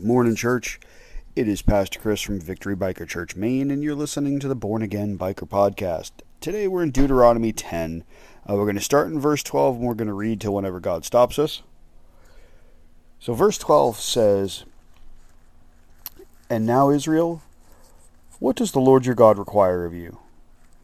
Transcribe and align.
Morning, 0.00 0.34
church. 0.34 0.80
It 1.36 1.46
is 1.46 1.62
Pastor 1.62 2.00
Chris 2.00 2.20
from 2.20 2.40
Victory 2.40 2.74
Biker 2.74 3.06
Church, 3.06 3.36
Maine, 3.36 3.70
and 3.70 3.80
you're 3.80 3.94
listening 3.94 4.40
to 4.40 4.48
the 4.48 4.56
Born 4.56 4.82
Again 4.82 5.16
Biker 5.16 5.48
Podcast. 5.48 6.10
Today 6.40 6.66
we're 6.66 6.82
in 6.82 6.90
Deuteronomy 6.90 7.52
10. 7.52 8.02
Uh, 8.44 8.54
we're 8.56 8.64
going 8.64 8.74
to 8.74 8.82
start 8.82 9.06
in 9.06 9.20
verse 9.20 9.44
12 9.44 9.76
and 9.76 9.86
we're 9.86 9.94
going 9.94 10.08
to 10.08 10.12
read 10.12 10.40
till 10.40 10.52
whenever 10.52 10.80
God 10.80 11.04
stops 11.04 11.38
us. 11.38 11.62
So, 13.20 13.34
verse 13.34 13.56
12 13.56 14.00
says, 14.00 14.64
And 16.50 16.66
now, 16.66 16.90
Israel, 16.90 17.42
what 18.40 18.56
does 18.56 18.72
the 18.72 18.80
Lord 18.80 19.06
your 19.06 19.14
God 19.14 19.38
require 19.38 19.84
of 19.84 19.94
you? 19.94 20.18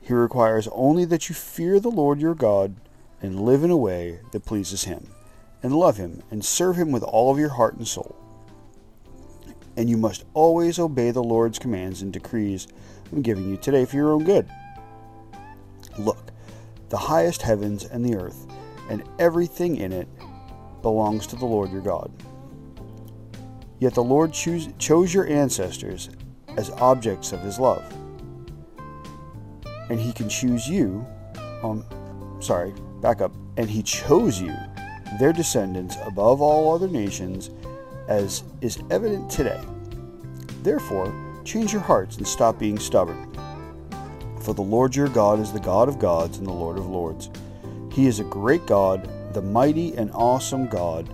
He 0.01 0.15
requires 0.15 0.69
only 0.71 1.05
that 1.07 1.29
you 1.29 1.35
fear 1.35 1.81
the 1.81 1.91
Lord 1.91 2.21
your 2.21 2.37
God 2.37 2.77
and 3.21 3.41
live 3.41 3.65
in 3.65 3.73
a 3.73 3.77
way 3.77 4.21
that 4.31 4.47
pleases 4.47 4.85
him, 4.85 5.09
and 5.65 5.75
love 5.75 5.97
him 5.97 6.23
and 6.31 6.45
serve 6.45 6.77
him 6.77 6.93
with 6.93 7.03
all 7.03 7.33
of 7.33 7.41
your 7.41 7.51
heart 7.51 7.75
and 7.75 7.89
soul 7.89 8.15
and 9.77 9.88
you 9.88 9.97
must 9.97 10.24
always 10.34 10.79
obey 10.79 11.10
the 11.10 11.23
Lord's 11.23 11.59
commands 11.59 12.02
and 12.02 12.12
decrees 12.12 12.66
I'm 13.12 13.23
giving 13.23 13.48
you 13.48 13.56
today 13.56 13.84
for 13.84 13.97
your 13.97 14.12
own 14.12 14.24
good. 14.24 14.48
Look, 15.98 16.30
the 16.91 16.97
highest 16.97 17.42
heavens 17.42 17.84
and 17.84 18.05
the 18.05 18.16
earth, 18.16 18.47
and 18.88 19.02
everything 19.19 19.77
in 19.77 19.92
it, 19.92 20.09
belongs 20.83 21.27
to 21.28 21.37
the 21.37 21.45
Lord 21.45 21.73
your 21.73 21.83
God. 21.83 22.11
Yet 23.80 23.95
the 23.95 24.05
Lord 24.05 24.33
chose 24.33 25.14
your 25.14 25.27
ancestors 25.27 26.11
as 26.56 26.70
objects 26.70 27.33
of 27.33 27.41
his 27.41 27.59
love. 27.59 27.83
And 29.89 29.98
he 29.98 30.12
can 30.12 30.28
choose 30.28 30.69
you, 30.69 31.05
um, 31.62 31.84
sorry, 32.41 32.73
back 33.00 33.20
up, 33.20 33.33
and 33.56 33.69
he 33.69 33.83
chose 33.83 34.41
you, 34.41 34.55
their 35.19 35.33
descendants, 35.33 35.97
above 36.05 36.41
all 36.41 36.73
other 36.73 36.89
nations 36.89 37.50
as 38.10 38.42
is 38.60 38.78
evident 38.91 39.30
today. 39.30 39.60
Therefore, 40.62 41.14
change 41.45 41.73
your 41.73 41.80
hearts 41.80 42.19
and 42.19 42.27
stop 42.27 42.58
being 42.58 42.78
stubborn. 42.78 43.33
For 44.41 44.52
the 44.52 44.62
Lord 44.62 44.94
your 44.94 45.08
God 45.08 45.39
is 45.39 45.52
the 45.52 45.61
God 45.61 45.89
of 45.89 45.98
gods 45.98 46.39
and 46.39 46.47
the 46.47 46.52
Lord 46.52 46.77
of 46.77 46.86
lords. 46.86 47.30
He 47.91 48.06
is 48.06 48.20
a 48.20 48.25
great 48.25 48.67
God, 48.67 49.08
the 49.33 49.42
mighty 49.42 49.94
and 49.97 50.11
awesome 50.12 50.67
God, 50.67 51.08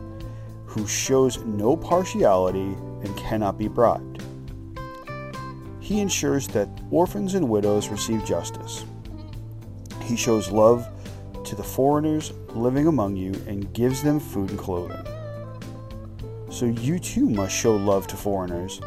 who 0.64 0.86
shows 0.86 1.38
no 1.44 1.76
partiality 1.76 2.76
and 3.02 3.16
cannot 3.16 3.58
be 3.58 3.68
bribed. 3.68 4.22
He 5.80 6.00
ensures 6.00 6.48
that 6.48 6.68
orphans 6.90 7.34
and 7.34 7.48
widows 7.48 7.88
receive 7.88 8.24
justice. 8.24 8.84
He 10.02 10.16
shows 10.16 10.50
love 10.50 10.88
to 11.44 11.54
the 11.54 11.62
foreigners 11.62 12.32
living 12.50 12.86
among 12.86 13.16
you 13.16 13.32
and 13.46 13.72
gives 13.72 14.02
them 14.02 14.18
food 14.18 14.50
and 14.50 14.58
clothing. 14.58 15.15
So 16.56 16.64
you 16.64 16.98
too 16.98 17.28
must 17.28 17.54
show 17.54 17.76
love 17.76 18.06
to 18.06 18.16
foreigners, 18.16 18.80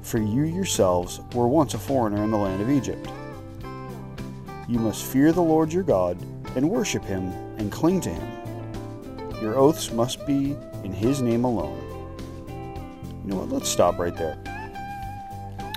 for 0.00 0.18
you 0.18 0.44
yourselves 0.44 1.20
were 1.34 1.48
once 1.48 1.74
a 1.74 1.78
foreigner 1.78 2.22
in 2.22 2.30
the 2.30 2.36
land 2.36 2.62
of 2.62 2.70
Egypt. 2.70 3.04
You 4.68 4.78
must 4.78 5.04
fear 5.04 5.32
the 5.32 5.42
Lord 5.42 5.72
your 5.72 5.82
God 5.82 6.16
and 6.54 6.70
worship 6.70 7.04
him 7.04 7.24
and 7.58 7.72
cling 7.72 8.00
to 8.02 8.10
him. 8.10 9.42
Your 9.42 9.58
oaths 9.58 9.90
must 9.90 10.24
be 10.24 10.56
in 10.84 10.92
his 10.92 11.20
name 11.20 11.42
alone. 11.42 11.82
You 13.24 13.32
know 13.32 13.38
what? 13.38 13.48
Let's 13.48 13.68
stop 13.68 13.98
right 13.98 14.16
there. 14.16 14.38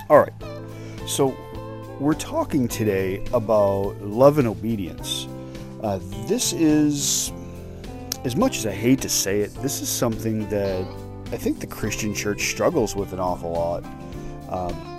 All 0.08 0.20
right. 0.20 1.08
So, 1.08 1.36
we're 1.98 2.14
talking 2.14 2.68
today 2.68 3.26
about 3.32 4.00
love 4.00 4.38
and 4.38 4.46
obedience. 4.46 5.26
Uh, 5.82 5.98
this 6.28 6.52
is, 6.52 7.32
as 8.22 8.36
much 8.36 8.58
as 8.58 8.66
I 8.66 8.72
hate 8.72 9.00
to 9.00 9.08
say 9.08 9.40
it, 9.40 9.52
this 9.54 9.80
is 9.80 9.88
something 9.88 10.48
that 10.50 10.86
I 11.32 11.36
think 11.36 11.60
the 11.60 11.66
Christian 11.66 12.14
church 12.14 12.48
struggles 12.50 12.94
with 12.94 13.12
an 13.12 13.20
awful 13.20 13.52
lot. 13.52 13.84
Um, 14.48 14.90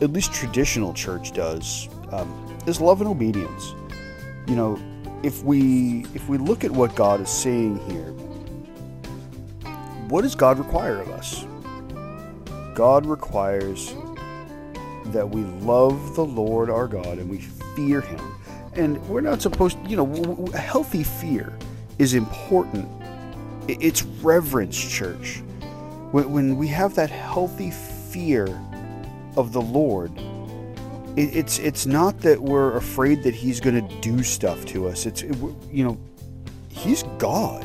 at 0.00 0.12
least 0.12 0.32
traditional 0.32 0.92
church 0.92 1.32
does. 1.32 1.88
Um, 2.10 2.58
is 2.66 2.80
love 2.80 3.00
and 3.00 3.08
obedience. 3.08 3.74
You 4.46 4.56
know, 4.56 4.78
if 5.22 5.42
we 5.42 6.04
if 6.14 6.28
we 6.28 6.38
look 6.38 6.64
at 6.64 6.70
what 6.70 6.94
God 6.94 7.20
is 7.20 7.28
saying 7.28 7.78
here, 7.90 8.12
what 10.08 10.22
does 10.22 10.34
God 10.34 10.58
require 10.58 11.00
of 11.00 11.10
us? 11.10 11.44
God 12.74 13.06
requires 13.06 13.94
that 15.06 15.28
we 15.28 15.42
love 15.64 16.14
the 16.14 16.24
Lord 16.24 16.70
our 16.70 16.86
God 16.86 17.18
and 17.18 17.28
we 17.28 17.38
fear 17.76 18.00
Him. 18.00 18.20
And 18.74 19.06
we're 19.08 19.20
not 19.20 19.42
supposed, 19.42 19.78
you 19.86 19.96
know, 19.96 20.46
healthy 20.54 21.02
fear 21.02 21.56
is 21.98 22.14
important 22.14 22.88
it's 23.80 24.02
reverence, 24.02 24.76
church. 24.76 25.42
When 26.12 26.56
we 26.56 26.66
have 26.68 26.94
that 26.96 27.10
healthy 27.10 27.70
fear 27.70 28.46
of 29.36 29.52
the 29.52 29.60
Lord, 29.60 30.12
it's 31.16 31.58
it's 31.58 31.86
not 31.86 32.18
that 32.20 32.40
we're 32.40 32.76
afraid 32.76 33.22
that 33.22 33.34
He's 33.34 33.60
going 33.60 33.86
to 33.86 34.00
do 34.00 34.22
stuff 34.22 34.64
to 34.66 34.88
us. 34.88 35.06
It's 35.06 35.22
you 35.22 35.84
know, 35.84 35.98
He's 36.68 37.04
God. 37.18 37.64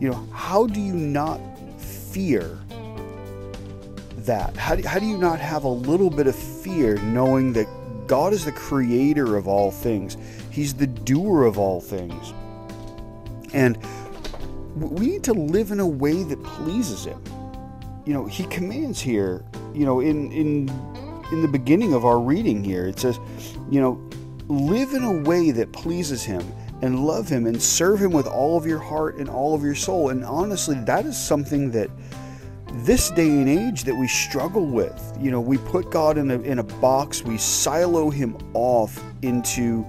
You 0.00 0.10
know, 0.10 0.28
how 0.32 0.66
do 0.66 0.80
you 0.80 0.92
not 0.92 1.40
fear 1.78 2.58
that? 4.18 4.56
How 4.56 4.76
do, 4.76 4.86
how 4.86 4.98
do 4.98 5.06
you 5.06 5.18
not 5.18 5.40
have 5.40 5.64
a 5.64 5.68
little 5.68 6.10
bit 6.10 6.26
of 6.26 6.36
fear 6.36 6.96
knowing 6.96 7.52
that 7.54 7.66
God 8.06 8.32
is 8.32 8.44
the 8.44 8.52
creator 8.52 9.36
of 9.36 9.48
all 9.48 9.70
things? 9.70 10.16
He's 10.50 10.74
the 10.74 10.86
doer 10.86 11.44
of 11.44 11.58
all 11.58 11.80
things. 11.80 12.32
And 13.52 13.78
we 14.76 15.06
need 15.06 15.24
to 15.24 15.32
live 15.32 15.70
in 15.70 15.80
a 15.80 15.86
way 15.86 16.22
that 16.22 16.42
pleases 16.42 17.04
him. 17.04 17.22
You 18.04 18.12
know, 18.12 18.26
he 18.26 18.44
commands 18.44 19.00
here, 19.00 19.44
you 19.74 19.84
know, 19.84 20.00
in 20.00 20.30
in 20.30 20.68
in 21.32 21.42
the 21.42 21.48
beginning 21.48 21.92
of 21.92 22.04
our 22.04 22.20
reading 22.20 22.62
here, 22.62 22.86
it 22.86 23.00
says, 23.00 23.18
you 23.70 23.80
know, 23.80 24.00
live 24.48 24.92
in 24.92 25.02
a 25.02 25.22
way 25.22 25.50
that 25.50 25.72
pleases 25.72 26.22
him 26.22 26.44
and 26.82 27.04
love 27.04 27.28
him 27.28 27.46
and 27.46 27.60
serve 27.60 28.00
him 28.00 28.12
with 28.12 28.26
all 28.26 28.56
of 28.56 28.66
your 28.66 28.78
heart 28.78 29.16
and 29.16 29.28
all 29.28 29.54
of 29.54 29.62
your 29.62 29.74
soul. 29.74 30.10
And 30.10 30.24
honestly, 30.24 30.76
that 30.84 31.06
is 31.06 31.16
something 31.16 31.70
that 31.72 31.90
this 32.84 33.10
day 33.10 33.28
and 33.28 33.48
age 33.48 33.84
that 33.84 33.94
we 33.94 34.06
struggle 34.06 34.66
with. 34.66 35.16
You 35.18 35.30
know, 35.30 35.40
we 35.40 35.58
put 35.58 35.90
God 35.90 36.18
in 36.18 36.30
a 36.30 36.38
in 36.40 36.58
a 36.58 36.64
box, 36.64 37.22
we 37.22 37.38
silo 37.38 38.10
him 38.10 38.36
off 38.54 39.02
into 39.22 39.86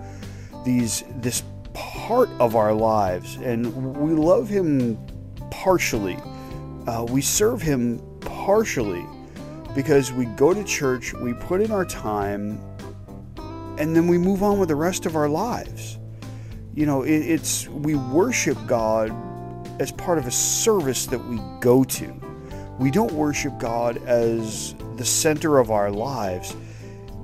these 0.66 1.04
this 1.18 1.44
part 1.78 2.30
of 2.40 2.56
our 2.56 2.74
lives, 2.74 3.36
and 3.36 3.96
we 3.96 4.12
love 4.14 4.50
Him 4.50 4.98
partially. 5.52 6.18
Uh, 6.88 7.06
we 7.08 7.22
serve 7.22 7.62
Him 7.62 8.02
partially 8.22 9.06
because 9.76 10.12
we 10.12 10.26
go 10.26 10.56
to 10.56 10.64
church, 10.64 11.14
we 11.14 11.34
put 11.34 11.62
in 11.62 11.72
our 11.72 11.86
time, 11.86 12.60
and 13.78 13.96
then 13.96 14.08
we 14.08 14.18
move 14.18 14.42
on 14.42 14.58
with 14.58 14.70
the 14.70 14.76
rest 14.76 15.06
of 15.06 15.16
our 15.16 15.30
lives. 15.30 16.00
You 16.74 16.88
know, 16.88 17.04
it, 17.04 17.12
it's 17.12 17.68
we 17.68 17.94
worship 17.94 18.58
God 18.66 19.12
as 19.80 19.92
part 19.92 20.18
of 20.18 20.26
a 20.26 20.32
service 20.32 21.06
that 21.06 21.24
we 21.24 21.40
go 21.60 21.84
to. 21.84 22.12
We 22.80 22.90
don't 22.90 23.12
worship 23.12 23.60
God 23.60 23.98
as 24.08 24.74
the 24.96 25.06
center 25.06 25.60
of 25.60 25.70
our 25.70 25.92
lives. 25.92 26.56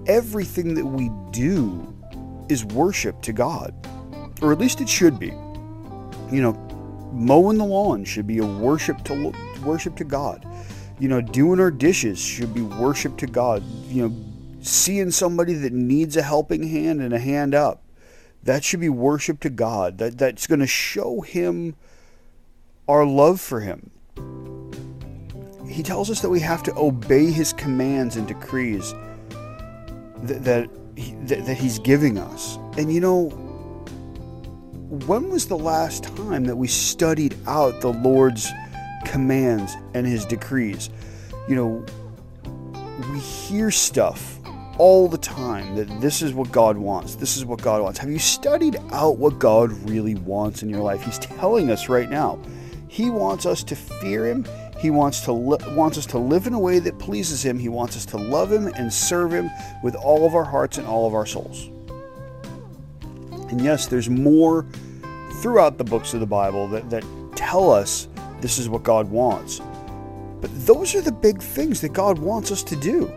Everything 0.06 0.76
that 0.76 0.86
we 0.86 1.10
do 1.32 1.92
is 2.50 2.66
worship 2.66 3.20
to 3.24 3.34
God 3.34 3.74
or 4.44 4.52
at 4.52 4.60
least 4.60 4.82
it 4.82 4.90
should 4.90 5.18
be. 5.18 5.34
You 6.30 6.42
know, 6.42 6.54
mowing 7.14 7.58
the 7.58 7.66
lawn 7.66 8.04
should 8.04 8.28
be 8.28 8.40
a 8.40 8.46
worship 8.46 9.04
to 9.06 9.34
worship 9.64 9.96
to 9.96 10.04
God. 10.04 10.46
You 11.00 11.08
know, 11.08 11.22
doing 11.22 11.60
our 11.60 11.72
dishes 11.72 12.20
should 12.20 12.54
be 12.54 12.62
worship 12.62 13.18
to 13.18 13.28
God. 13.28 13.64
You 13.88 14.10
know, 14.10 14.16
seeing 14.62 15.12
somebody 15.12 15.54
that 15.54 15.74
needs 15.74 16.18
a 16.18 16.22
helping 16.22 16.68
hand 16.68 17.02
and 17.02 17.14
a 17.14 17.20
hand 17.20 17.56
up, 17.56 17.84
that 18.44 18.64
should 18.64 18.82
be 18.82 18.90
worship 18.90 19.40
to 19.42 19.50
God. 19.50 19.98
That 19.98 20.18
that's 20.18 20.46
going 20.46 20.60
to 20.60 20.68
show 20.68 21.22
him 21.22 21.76
our 22.88 23.06
love 23.06 23.40
for 23.40 23.62
him. 23.62 23.92
He 25.68 25.82
tells 25.82 26.12
us 26.12 26.22
that 26.22 26.30
we 26.30 26.42
have 26.42 26.62
to 26.64 26.76
obey 26.76 27.32
his 27.32 27.54
commands 27.54 28.18
and 28.18 28.28
decrees 28.28 28.94
that 30.24 30.44
that, 30.44 30.70
that, 31.28 31.46
that 31.46 31.58
he's 31.58 31.80
giving 31.80 32.18
us. 32.18 32.58
And 32.78 32.94
you 32.94 33.00
know, 33.00 33.43
when 34.94 35.32
was 35.32 35.48
the 35.48 35.58
last 35.58 36.04
time 36.04 36.44
that 36.44 36.56
we 36.56 36.68
studied 36.68 37.36
out 37.48 37.82
the 37.82 37.92
Lord's 37.92 38.52
commands 39.06 39.76
and 39.96 40.06
his 40.06 40.24
decrees? 40.24 40.92
You 41.50 41.56
know, 41.56 41.86
we 43.12 43.18
hear 43.18 43.72
stuff 43.72 44.38
all 44.78 45.08
the 45.08 45.18
time 45.18 45.76
that 45.76 46.00
this 46.00 46.22
is 46.22 46.34
what 46.34 46.52
God 46.52 46.78
wants. 46.78 47.16
This 47.16 47.38
is 47.38 47.44
what 47.44 47.60
God 47.60 47.82
wants. 47.82 47.98
Have 47.98 48.12
you 48.12 48.20
studied 48.20 48.80
out 48.92 49.18
what 49.18 49.40
God 49.40 49.72
really 49.90 50.14
wants 50.14 50.62
in 50.62 50.70
your 50.70 50.82
life? 50.84 51.02
He's 51.02 51.18
telling 51.18 51.72
us 51.72 51.90
right 51.90 52.10
now. 52.10 52.40
He 52.88 53.10
wants 53.10 53.48
us 53.48 53.64
to 53.64 53.76
fear 53.76 54.28
him. 54.28 54.46
He 54.78 54.92
wants 54.92 55.22
to 55.22 55.32
li- 55.32 55.76
wants 55.76 55.98
us 55.98 56.06
to 56.08 56.20
live 56.20 56.46
in 56.46 56.54
a 56.54 56.60
way 56.60 56.78
that 56.78 57.00
pleases 57.00 57.44
him. 57.44 57.58
He 57.58 57.70
wants 57.70 57.98
us 57.98 58.06
to 58.08 58.18
love 58.18 58.52
him 58.52 58.68
and 58.68 58.94
serve 58.94 59.34
him 59.34 59.50
with 59.82 59.96
all 59.96 60.28
of 60.28 60.36
our 60.36 60.44
hearts 60.44 60.78
and 60.78 60.86
all 60.86 61.08
of 61.08 61.16
our 61.16 61.26
souls. 61.26 61.72
And 63.54 63.62
yes, 63.62 63.86
there's 63.86 64.10
more 64.10 64.66
throughout 65.44 65.78
the 65.78 65.84
books 65.84 66.16
of 66.16 66.20
the 66.20 66.26
Bible 66.26 66.68
that, 66.70 66.90
that 66.90 67.04
tell 67.36 67.70
us 67.70 68.08
this 68.42 68.58
is 68.58 68.68
what 68.68 68.82
God 68.82 69.12
wants. 69.12 69.62
But 70.42 70.50
those 70.66 70.96
are 70.96 71.02
the 71.02 71.12
big 71.12 71.40
things 71.40 71.80
that 71.82 71.94
God 71.94 72.18
wants 72.18 72.52
us 72.52 72.64
to 72.64 72.76
do. 72.76 73.14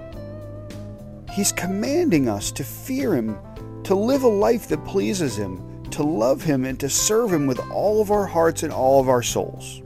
He's 1.33 1.53
commanding 1.53 2.29
us 2.29 2.53
to 2.53 2.65
fear 2.65 3.15
Him, 3.15 3.39
to 3.85 3.95
live 3.95 4.25
a 4.25 4.29
life 4.29 4.69
that 4.69 4.85
pleases 4.85 5.39
Him, 5.39 5.83
to 5.85 6.03
love 6.03 6.43
Him, 6.43 6.67
and 6.67 6.79
to 6.81 6.91
serve 6.91 7.33
Him 7.33 7.47
with 7.47 7.59
all 7.71 8.03
of 8.03 8.11
our 8.11 8.27
hearts 8.27 8.63
and 8.63 8.75
all 8.75 9.01
of 9.01 9.09
our 9.09 9.23
souls. 9.23 9.81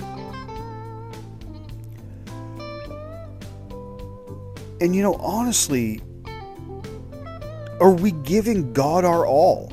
And 4.81 4.96
you 4.96 5.03
know, 5.03 5.14
honestly, 5.14 6.00
are 7.81 7.93
we 7.93 8.11
giving 8.11 8.73
God 8.73 9.05
our 9.05 9.25
all? 9.25 9.73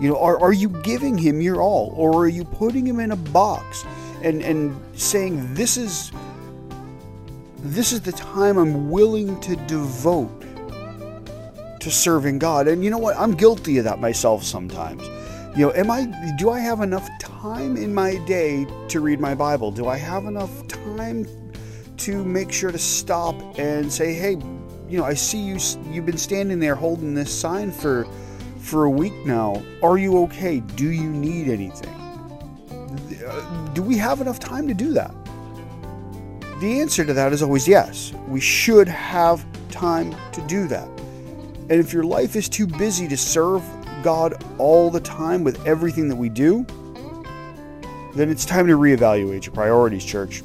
You 0.00 0.10
know, 0.10 0.18
are, 0.18 0.38
are 0.40 0.52
you 0.52 0.68
giving 0.68 1.16
him 1.16 1.40
your 1.40 1.62
all? 1.62 1.92
Or 1.96 2.24
are 2.24 2.28
you 2.28 2.44
putting 2.44 2.86
him 2.86 3.00
in 3.00 3.12
a 3.12 3.16
box 3.16 3.84
and, 4.22 4.42
and 4.42 4.78
saying, 4.94 5.54
This 5.54 5.76
is 5.76 6.12
this 7.58 7.92
is 7.92 8.00
the 8.00 8.12
time 8.12 8.58
I'm 8.58 8.90
willing 8.90 9.40
to 9.40 9.56
devote 9.56 10.30
to 11.80 11.90
serving 11.90 12.38
God. 12.38 12.68
And 12.68 12.84
you 12.84 12.90
know 12.90 12.98
what? 12.98 13.16
I'm 13.16 13.32
guilty 13.32 13.78
of 13.78 13.84
that 13.84 14.00
myself 14.00 14.44
sometimes. 14.44 15.02
You 15.56 15.66
know, 15.66 15.72
am 15.72 15.90
I 15.90 16.12
do 16.36 16.50
I 16.50 16.60
have 16.60 16.80
enough 16.80 17.08
time 17.18 17.76
in 17.76 17.94
my 17.94 18.16
day 18.26 18.66
to 18.88 19.00
read 19.00 19.20
my 19.20 19.34
Bible? 19.34 19.70
Do 19.70 19.88
I 19.88 19.96
have 19.96 20.26
enough 20.26 20.68
time 20.68 21.26
to 21.98 22.24
make 22.24 22.52
sure 22.52 22.70
to 22.70 22.78
stop 22.78 23.34
and 23.58 23.90
say, 23.90 24.12
"Hey, 24.12 24.36
you 24.88 24.98
know, 24.98 25.04
I 25.04 25.14
see 25.14 25.38
you 25.38 25.58
you've 25.90 26.06
been 26.06 26.18
standing 26.18 26.60
there 26.60 26.74
holding 26.74 27.14
this 27.14 27.32
sign 27.32 27.72
for 27.72 28.06
for 28.66 28.84
a 28.84 28.90
week 28.90 29.14
now. 29.24 29.62
Are 29.82 29.96
you 29.96 30.18
okay? 30.24 30.60
Do 30.60 30.90
you 30.90 31.10
need 31.10 31.48
anything?" 31.48 31.94
Uh, 33.26 33.72
do 33.72 33.82
we 33.82 33.96
have 33.96 34.20
enough 34.20 34.38
time 34.38 34.68
to 34.68 34.74
do 34.74 34.92
that? 34.92 35.14
The 36.60 36.80
answer 36.80 37.04
to 37.04 37.12
that 37.12 37.32
is 37.32 37.42
always 37.42 37.68
yes. 37.68 38.12
We 38.28 38.40
should 38.40 38.88
have 38.88 39.44
time 39.70 40.14
to 40.32 40.40
do 40.42 40.66
that. 40.68 40.88
And 41.68 41.72
if 41.72 41.92
your 41.92 42.04
life 42.04 42.36
is 42.36 42.48
too 42.48 42.66
busy 42.66 43.08
to 43.08 43.16
serve 43.16 43.62
God 44.02 44.42
all 44.58 44.90
the 44.90 45.00
time 45.00 45.44
with 45.44 45.66
everything 45.66 46.08
that 46.08 46.16
we 46.16 46.28
do, 46.28 46.64
then 48.14 48.30
it's 48.30 48.44
time 48.46 48.66
to 48.68 48.78
reevaluate 48.78 49.44
your 49.44 49.54
priorities, 49.54 50.04
church. 50.04 50.42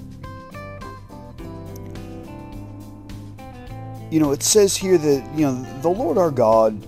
You 4.09 4.19
know, 4.19 4.31
it 4.31 4.43
says 4.43 4.75
here 4.75 4.97
that, 4.97 5.33
you 5.35 5.45
know, 5.45 5.81
the 5.81 5.89
Lord 5.89 6.17
our 6.17 6.31
God 6.31 6.85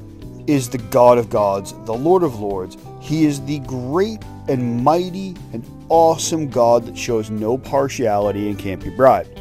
is 0.47 0.69
the 0.69 0.77
God 0.77 1.17
of 1.17 1.29
gods, 1.29 1.73
the 1.85 1.93
Lord 1.93 2.23
of 2.23 2.39
lords. 2.39 2.77
He 2.99 3.25
is 3.25 3.43
the 3.45 3.59
great 3.59 4.23
and 4.47 4.83
mighty 4.83 5.35
and 5.53 5.65
awesome 5.89 6.49
God 6.49 6.85
that 6.85 6.97
shows 6.97 7.29
no 7.29 7.57
partiality 7.57 8.49
and 8.49 8.59
can't 8.59 8.83
be 8.83 8.89
bribed. 8.89 9.39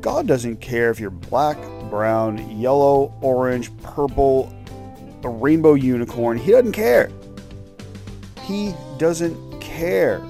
God 0.00 0.26
doesn't 0.26 0.58
care 0.60 0.90
if 0.90 1.00
you're 1.00 1.10
black, 1.10 1.58
brown, 1.90 2.58
yellow, 2.58 3.12
orange, 3.20 3.74
purple, 3.78 4.54
a 5.22 5.28
rainbow 5.28 5.74
unicorn. 5.74 6.36
He 6.36 6.52
doesn't 6.52 6.72
care. 6.72 7.10
He 8.42 8.74
doesn't 8.98 9.60
care. 9.60 10.22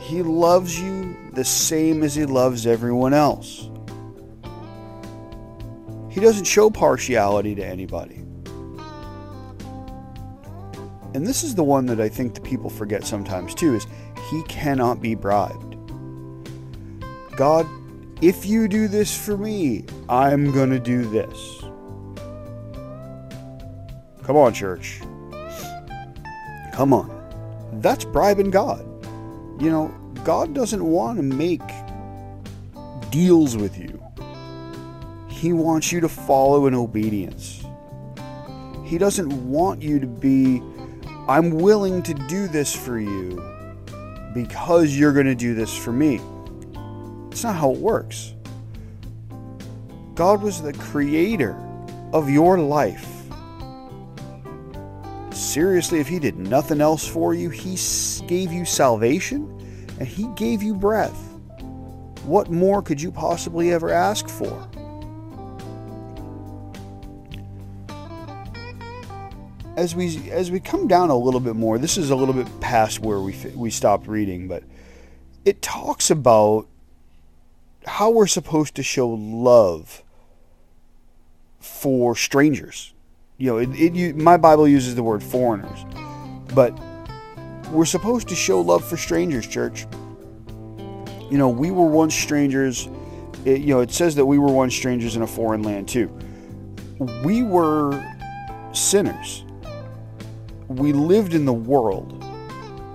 He 0.00 0.22
loves 0.22 0.80
you 0.80 1.16
the 1.34 1.44
same 1.44 2.02
as 2.02 2.14
he 2.14 2.24
loves 2.24 2.66
everyone 2.66 3.14
else. 3.14 3.68
He 6.08 6.20
doesn't 6.20 6.46
show 6.46 6.68
partiality 6.70 7.54
to 7.54 7.64
anybody. 7.64 8.24
And 11.14 11.26
this 11.26 11.42
is 11.42 11.54
the 11.54 11.64
one 11.64 11.86
that 11.86 12.00
I 12.00 12.08
think 12.08 12.34
the 12.34 12.40
people 12.40 12.68
forget 12.68 13.04
sometimes 13.04 13.54
too 13.54 13.74
is 13.74 13.86
he 14.30 14.42
cannot 14.44 15.00
be 15.00 15.14
bribed. 15.14 15.76
God, 17.36 17.66
if 18.20 18.44
you 18.44 18.68
do 18.68 18.88
this 18.88 19.16
for 19.16 19.36
me, 19.36 19.84
I'm 20.08 20.52
going 20.52 20.70
to 20.70 20.80
do 20.80 21.08
this. 21.08 21.62
Come 24.24 24.36
on, 24.36 24.52
church. 24.52 25.00
Come 26.72 26.92
on. 26.92 27.14
That's 27.80 28.04
bribing 28.04 28.50
God. 28.50 28.84
You 29.62 29.70
know, 29.70 29.94
God 30.24 30.52
doesn't 30.52 30.84
want 30.84 31.16
to 31.18 31.22
make 31.22 31.62
deals 33.10 33.56
with 33.56 33.78
you. 33.78 34.02
He 35.28 35.52
wants 35.52 35.92
you 35.92 36.00
to 36.00 36.08
follow 36.08 36.66
in 36.66 36.74
obedience. 36.74 37.64
He 38.84 38.98
doesn't 38.98 39.30
want 39.48 39.80
you 39.80 40.00
to 40.00 40.06
be 40.06 40.60
I'm 41.28 41.50
willing 41.50 42.02
to 42.04 42.14
do 42.14 42.48
this 42.48 42.74
for 42.74 42.98
you 42.98 43.42
because 44.32 44.96
you're 44.96 45.12
going 45.12 45.26
to 45.26 45.34
do 45.34 45.54
this 45.54 45.76
for 45.76 45.92
me. 45.92 46.22
It's 47.30 47.44
not 47.44 47.54
how 47.54 47.72
it 47.72 47.78
works. 47.78 48.34
God 50.14 50.40
was 50.40 50.62
the 50.62 50.72
creator 50.72 51.54
of 52.14 52.30
your 52.30 52.58
life. 52.58 53.06
Seriously, 55.30 56.00
if 56.00 56.08
He 56.08 56.18
did 56.18 56.38
nothing 56.38 56.80
else 56.80 57.06
for 57.06 57.34
you, 57.34 57.50
He 57.50 57.76
gave 58.26 58.50
you 58.50 58.64
salvation 58.64 59.86
and 59.98 60.08
He 60.08 60.28
gave 60.28 60.62
you 60.62 60.74
breath. 60.74 61.18
What 62.24 62.50
more 62.50 62.80
could 62.80 63.02
you 63.02 63.12
possibly 63.12 63.70
ever 63.70 63.92
ask 63.92 64.30
for? 64.30 64.66
As 69.78 69.94
we 69.94 70.28
as 70.32 70.50
we 70.50 70.58
come 70.58 70.88
down 70.88 71.08
a 71.08 71.16
little 71.16 71.38
bit 71.38 71.54
more, 71.54 71.78
this 71.78 71.96
is 71.96 72.10
a 72.10 72.16
little 72.16 72.34
bit 72.34 72.48
past 72.60 72.98
where 72.98 73.20
we 73.20 73.34
we 73.54 73.70
stopped 73.70 74.08
reading, 74.08 74.48
but 74.48 74.64
it 75.44 75.62
talks 75.62 76.10
about 76.10 76.66
how 77.86 78.10
we're 78.10 78.26
supposed 78.26 78.74
to 78.74 78.82
show 78.82 79.08
love 79.08 80.02
for 81.60 82.16
strangers. 82.16 82.92
You 83.36 83.52
know, 83.52 83.58
it, 83.58 83.70
it 83.70 83.94
you, 83.94 84.14
my 84.14 84.36
Bible 84.36 84.66
uses 84.66 84.96
the 84.96 85.04
word 85.04 85.22
foreigners, 85.22 85.78
but 86.56 86.76
we're 87.70 87.84
supposed 87.84 88.26
to 88.28 88.34
show 88.34 88.60
love 88.60 88.84
for 88.84 88.96
strangers, 88.96 89.46
church. 89.46 89.86
You 91.30 91.38
know, 91.38 91.48
we 91.48 91.70
were 91.70 91.86
once 91.86 92.16
strangers. 92.16 92.88
It, 93.44 93.60
you 93.60 93.74
know, 93.74 93.80
it 93.80 93.92
says 93.92 94.16
that 94.16 94.26
we 94.26 94.38
were 94.38 94.50
once 94.50 94.74
strangers 94.74 95.14
in 95.14 95.22
a 95.22 95.26
foreign 95.26 95.62
land 95.62 95.88
too. 95.88 96.10
We 97.22 97.44
were 97.44 98.04
sinners 98.72 99.44
we 100.68 100.92
lived 100.92 101.34
in 101.34 101.46
the 101.46 101.52
world, 101.52 102.22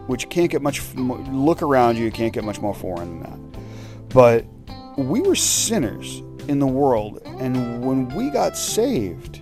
which 0.08 0.30
can't 0.30 0.50
get 0.50 0.62
much. 0.62 0.81
Look 0.96 1.62
around 1.62 1.98
you, 1.98 2.12
can't 2.12 2.34
get 2.34 2.44
much 2.44 2.62
more 2.62 2.74
foreign 2.74 3.20
than 3.20 3.31
that. 3.31 3.60
But 4.10 4.46
we 4.98 5.22
were 5.22 5.36
sinners 5.36 6.21
in 6.47 6.59
the 6.59 6.68
world, 6.68 7.21
and 7.26 7.83
when 7.86 8.07
we 8.09 8.30
got 8.30 8.56
saved, 8.56 9.42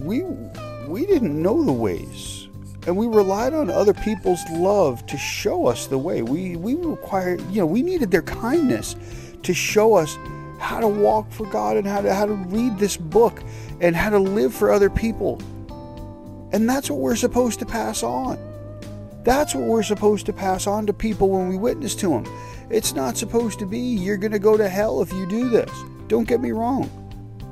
we 0.00 0.22
we 0.88 1.04
didn't 1.04 1.40
know 1.40 1.62
the 1.62 1.72
ways, 1.72 2.48
and 2.86 2.96
we 2.96 3.06
relied 3.06 3.52
on 3.52 3.68
other 3.68 3.92
people's 3.92 4.42
love 4.50 5.04
to 5.06 5.18
show 5.18 5.66
us 5.66 5.86
the 5.86 5.98
way. 5.98 6.22
We 6.22 6.56
we 6.56 6.76
required, 6.76 7.42
you 7.50 7.60
know, 7.60 7.66
we 7.66 7.82
needed 7.82 8.10
their 8.10 8.22
kindness 8.22 8.96
to 9.42 9.52
show 9.52 9.94
us 9.94 10.16
how 10.58 10.80
to 10.80 10.88
walk 10.88 11.30
for 11.30 11.44
God 11.46 11.76
and 11.76 11.86
how 11.86 12.00
to 12.00 12.14
how 12.14 12.24
to 12.24 12.32
read 12.32 12.78
this 12.78 12.96
book 12.96 13.42
and 13.82 13.94
how 13.94 14.08
to 14.08 14.18
live 14.18 14.54
for 14.54 14.70
other 14.72 14.88
people 14.88 15.38
and 16.52 16.68
that's 16.68 16.90
what 16.90 17.00
we're 17.00 17.16
supposed 17.16 17.58
to 17.60 17.66
pass 17.66 18.02
on. 18.02 18.38
That's 19.24 19.54
what 19.54 19.64
we're 19.64 19.82
supposed 19.82 20.26
to 20.26 20.32
pass 20.32 20.66
on 20.66 20.86
to 20.86 20.92
people 20.92 21.30
when 21.30 21.48
we 21.48 21.56
witness 21.56 21.94
to 21.96 22.08
them. 22.08 22.26
It's 22.70 22.94
not 22.94 23.16
supposed 23.16 23.58
to 23.58 23.66
be, 23.66 23.78
you're 23.78 24.16
going 24.16 24.32
to 24.32 24.38
go 24.38 24.56
to 24.56 24.68
hell 24.68 25.02
if 25.02 25.12
you 25.12 25.26
do 25.26 25.48
this. 25.48 25.70
Don't 26.06 26.28
get 26.28 26.40
me 26.40 26.52
wrong. 26.52 26.90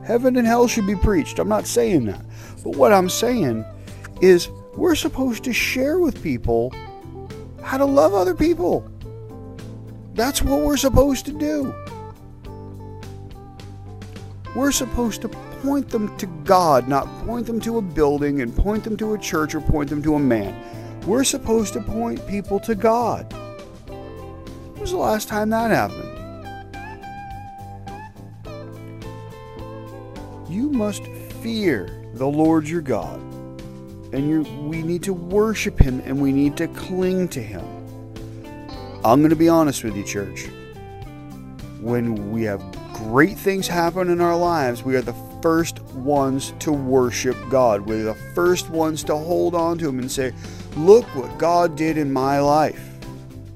Heaven 0.06 0.36
and 0.36 0.46
hell 0.46 0.68
should 0.68 0.86
be 0.86 0.96
preached. 0.96 1.38
I'm 1.38 1.48
not 1.48 1.66
saying 1.66 2.04
that. 2.06 2.24
But 2.62 2.76
what 2.76 2.92
I'm 2.92 3.08
saying 3.08 3.64
is 4.20 4.50
we're 4.76 4.94
supposed 4.94 5.44
to 5.44 5.52
share 5.52 5.98
with 5.98 6.22
people 6.22 6.72
how 7.62 7.78
to 7.78 7.84
love 7.84 8.14
other 8.14 8.34
people. 8.34 8.88
That's 10.14 10.42
what 10.42 10.60
we're 10.60 10.76
supposed 10.76 11.26
to 11.26 11.32
do. 11.32 11.74
We're 14.54 14.72
supposed 14.72 15.22
to 15.22 15.28
point 15.64 15.88
them 15.88 16.14
to 16.18 16.26
God, 16.44 16.88
not 16.88 17.06
point 17.26 17.46
them 17.46 17.58
to 17.60 17.78
a 17.78 17.82
building 17.82 18.42
and 18.42 18.54
point 18.54 18.84
them 18.84 18.98
to 18.98 19.14
a 19.14 19.18
church 19.18 19.54
or 19.54 19.62
point 19.62 19.88
them 19.88 20.02
to 20.02 20.14
a 20.14 20.18
man. 20.18 20.54
We're 21.06 21.24
supposed 21.24 21.72
to 21.72 21.80
point 21.80 22.26
people 22.28 22.60
to 22.60 22.74
God. 22.74 23.32
When 23.86 24.80
was 24.80 24.90
the 24.90 24.98
last 24.98 25.28
time 25.28 25.48
that 25.50 25.70
happened? 25.70 26.10
You 30.50 30.68
must 30.70 31.02
fear 31.42 31.88
the 32.12 32.26
Lord 32.26 32.68
your 32.68 32.82
God. 32.82 33.18
And 34.12 34.68
we 34.68 34.82
need 34.82 35.02
to 35.04 35.14
worship 35.14 35.80
him 35.80 36.00
and 36.00 36.20
we 36.20 36.30
need 36.30 36.56
to 36.58 36.68
cling 36.68 37.28
to 37.28 37.42
him. 37.42 37.64
I'm 39.04 39.20
going 39.20 39.30
to 39.30 39.36
be 39.36 39.48
honest 39.48 39.82
with 39.82 39.96
you, 39.96 40.04
church. 40.04 40.46
When 41.80 42.30
we 42.30 42.44
have 42.44 42.62
great 42.92 43.36
things 43.36 43.66
happen 43.66 44.08
in 44.10 44.20
our 44.20 44.36
lives, 44.36 44.82
we 44.82 44.94
are 44.94 45.02
the 45.02 45.33
first 45.44 45.82
ones 45.92 46.54
to 46.58 46.72
worship 46.72 47.36
God. 47.50 47.82
We're 47.82 48.02
the 48.02 48.14
first 48.34 48.70
ones 48.70 49.04
to 49.04 49.14
hold 49.14 49.54
on 49.54 49.76
to 49.76 49.86
Him 49.86 49.98
and 49.98 50.10
say, 50.10 50.32
Look 50.74 51.04
what 51.14 51.36
God 51.36 51.76
did 51.76 51.98
in 51.98 52.10
my 52.10 52.40
life. 52.40 52.82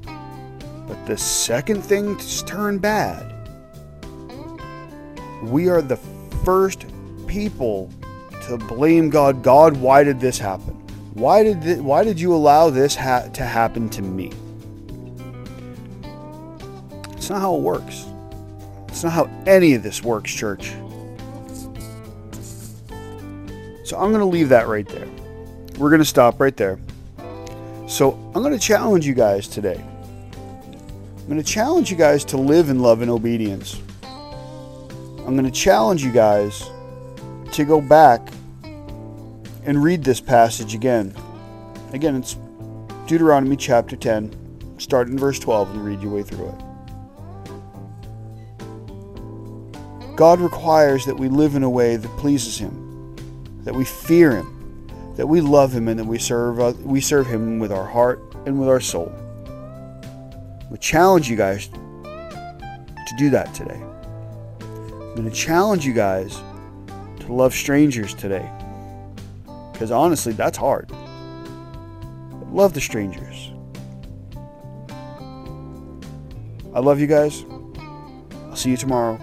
But 0.05 1.07
the 1.07 1.17
second 1.17 1.81
thing 1.81 2.19
to 2.19 2.45
turn 2.45 2.77
bad, 2.77 3.33
we 5.45 5.71
are 5.71 5.81
the 5.81 5.97
first 6.45 6.85
people 7.27 7.91
to 8.47 8.59
blame 8.59 9.09
God. 9.09 9.43
God, 9.43 9.75
why 9.75 10.05
did 10.05 10.21
this 10.21 10.39
happen? 10.39 10.75
Why 11.15 11.43
did 11.43 11.63
th- 11.63 11.79
why 11.79 12.05
did 12.05 12.21
you 12.21 12.35
allow 12.35 12.69
this 12.69 12.95
ha- 12.97 13.29
to 13.33 13.45
happen 13.45 13.89
to 13.89 14.03
me? 14.03 14.31
It's 17.13 17.31
not 17.31 17.41
how 17.41 17.55
it 17.55 17.63
works. 17.63 18.05
It's 18.89 19.05
not 19.05 19.15
how 19.15 19.31
any 19.47 19.73
of 19.73 19.83
this 19.83 20.03
works, 20.03 20.35
church. 20.35 20.75
So 23.89 23.97
I'm 23.97 24.11
going 24.11 24.21
to 24.21 24.27
leave 24.27 24.51
that 24.51 24.69
right 24.69 24.87
there. 24.87 25.09
We're 25.79 25.89
going 25.89 26.03
to 26.03 26.05
stop 26.05 26.39
right 26.41 26.55
there. 26.55 26.79
So 27.87 28.13
I'm 28.35 28.43
going 28.43 28.53
to 28.53 28.59
challenge 28.59 29.07
you 29.07 29.15
guys 29.15 29.49
today. 29.49 29.83
I'm 29.83 31.27
going 31.27 31.43
to 31.43 31.43
challenge 31.43 31.91
you 31.91 31.97
guys 31.97 32.23
to 32.27 32.37
live 32.37 32.69
in 32.69 32.81
love 32.81 33.01
and 33.01 33.11
obedience. 33.11 33.81
I'm 34.03 35.39
going 35.39 35.47
to 35.47 35.51
challenge 35.51 36.05
you 36.05 36.13
guys 36.13 36.69
to 37.53 37.65
go 37.65 37.81
back 37.81 38.29
and 39.65 39.83
read 39.83 40.05
this 40.05 40.21
passage 40.21 40.75
again. 40.75 41.15
Again, 41.95 42.15
it's 42.15 42.37
Deuteronomy 43.07 43.57
chapter 43.57 43.97
10. 43.97 44.77
Start 44.79 45.09
in 45.09 45.17
verse 45.17 45.39
12 45.39 45.71
and 45.71 45.83
read 45.83 46.03
your 46.03 46.13
way 46.13 46.23
through 46.23 46.51
it. 46.51 46.57
God 50.15 50.41
requires 50.41 51.07
that 51.07 51.17
we 51.17 51.31
live 51.31 51.55
in 51.55 51.63
a 51.63 51.71
way 51.71 51.97
that 51.97 52.11
pleases 52.19 52.59
Him, 52.59 52.78
that 53.69 53.75
we 53.75 53.85
fear 53.85 54.35
Him, 54.35 55.13
that 55.17 55.27
we 55.27 55.43
love 55.43 55.75
Him, 55.75 55.89
and 55.89 56.01
that 56.01 56.07
we 56.07 56.17
serve, 56.17 56.59
uh, 56.59 56.73
we 56.81 57.03
serve 57.03 57.27
Him 57.27 57.59
with 57.59 57.71
our 57.71 57.85
heart 57.85 58.19
and 58.47 58.59
with 58.59 58.67
our 58.67 58.81
soul. 58.81 59.13
We 60.71 60.79
challenge 60.79 61.29
you 61.29 61.37
guys 61.37 61.69
to 61.69 63.15
do 63.19 63.29
that 63.29 63.53
today. 63.53 63.79
I'm 64.63 65.15
going 65.17 65.29
to 65.29 65.37
challenge 65.37 65.85
you 65.85 65.93
guys 65.93 66.41
to 67.21 67.31
love 67.31 67.53
strangers 67.53 68.15
today. 68.15 68.51
Because 69.75 69.91
honestly, 69.91 70.33
that's 70.33 70.57
hard. 70.57 70.91
Love 72.51 72.73
the 72.73 72.81
strangers. 72.81 73.53
I 76.73 76.81
love 76.81 77.01
you 77.01 77.07
guys. 77.07 77.45
I'll 78.49 78.57
see 78.57 78.71
you 78.71 78.79
tomorrow. 78.79 79.21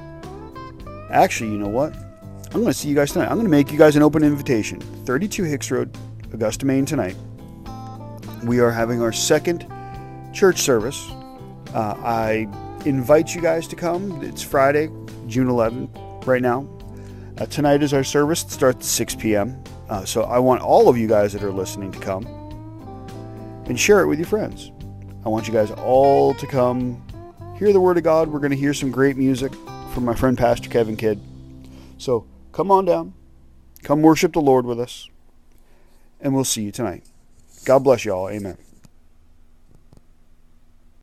Actually, 1.10 1.50
you 1.50 1.58
know 1.58 1.68
what? 1.68 1.96
I'm 2.56 2.62
going 2.62 2.72
to 2.72 2.80
see 2.80 2.88
you 2.88 2.96
guys 2.96 3.12
tonight. 3.12 3.26
I'm 3.26 3.34
going 3.34 3.44
to 3.44 3.52
make 3.52 3.70
you 3.70 3.78
guys 3.78 3.98
an 3.98 4.02
open 4.02 4.24
invitation. 4.24 4.80
32 4.80 5.44
Hicks 5.44 5.70
Road, 5.70 5.94
Augusta, 6.32 6.66
Maine 6.66 6.86
tonight. 6.86 7.18
We 8.46 8.62
are 8.62 8.72
having 8.72 9.02
our 9.02 9.12
second 9.12 9.70
church 10.34 10.60
service. 10.60 11.06
Uh, 11.74 11.98
I 12.02 12.48
invite 12.86 13.36
you 13.36 13.42
guys 13.42 13.68
to 13.68 13.76
come. 13.76 14.24
It's 14.24 14.42
Friday, 14.42 14.88
June 15.28 15.48
11th, 15.48 16.26
right 16.26 16.42
now. 16.42 16.66
Uh, 17.38 17.46
tonight 17.48 17.84
is 17.84 17.94
our 17.94 18.06
service. 18.06 18.46
It 18.46 18.52
starts 18.52 18.78
at 18.78 18.84
6 18.86 19.16
p.m. 19.16 19.62
Uh, 19.90 20.06
so 20.06 20.24
I 20.24 20.40
want 20.40 20.62
all 20.62 20.88
of 20.88 20.98
you 20.98 21.10
guys 21.10 21.34
that 21.34 21.44
are 21.44 21.52
listening 21.52 21.92
to 21.92 22.00
come 22.00 22.26
and 23.66 23.78
share 23.78 24.00
it 24.00 24.08
with 24.08 24.18
your 24.18 24.30
friends. 24.30 24.72
I 25.26 25.28
want 25.28 25.46
you 25.46 25.54
guys 25.54 25.72
all 25.72 26.34
to 26.36 26.48
come 26.48 27.06
hear 27.60 27.74
the 27.74 27.82
Word 27.82 27.98
of 27.98 28.04
God. 28.04 28.30
We're 28.30 28.40
going 28.40 28.52
to 28.52 28.58
hear 28.58 28.74
some 28.74 28.92
great 28.92 29.18
music 29.18 29.54
from 29.94 30.06
my 30.06 30.16
friend 30.16 30.38
Pastor 30.38 30.70
Kevin 30.70 30.96
Kidd. 30.96 31.20
So 31.98 32.26
come 32.56 32.72
on 32.72 32.86
down. 32.86 33.14
Come 33.84 34.02
worship 34.02 34.34
the 34.34 34.40
Lord 34.40 34.66
with 34.66 34.80
us. 34.80 35.10
And 36.22 36.34
we'll 36.34 36.46
see 36.46 36.64
you 36.64 36.72
tonight. 36.72 37.04
God 37.66 37.80
bless 37.80 38.06
you 38.06 38.14
all. 38.14 38.30
Amen. 38.30 38.58